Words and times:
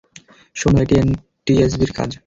শোনো, 0.55 0.77
এটা 0.83 0.95
এনটিএসবি 1.01 1.85
এর 1.85 1.91
কাজ। 1.97 2.09